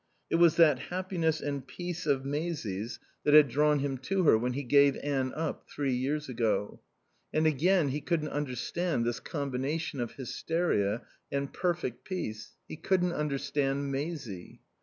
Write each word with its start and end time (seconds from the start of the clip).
It 0.31 0.37
was 0.37 0.55
that 0.55 0.79
happiness 0.89 1.41
and 1.41 1.67
peace 1.67 2.07
of 2.07 2.25
Maisie's 2.25 2.97
that 3.23 3.35
had 3.35 3.49
drawn 3.49 3.77
him 3.81 3.99
to 3.99 4.23
her 4.23 4.35
when 4.35 4.53
he 4.53 4.63
gave 4.63 4.97
Anne 4.97 5.31
up 5.35 5.69
three 5.69 5.93
years 5.93 6.27
ago. 6.27 6.81
And 7.31 7.45
again 7.45 7.89
he 7.89 8.01
couldn't 8.01 8.29
understand 8.29 9.05
this 9.05 9.19
combination 9.19 9.99
of 9.99 10.13
hysteria 10.13 11.03
and 11.31 11.53
perfect 11.53 12.03
peace. 12.03 12.55
He 12.67 12.77
couldn't 12.77 13.13
understand 13.13 13.91
Maisie. 13.91 14.61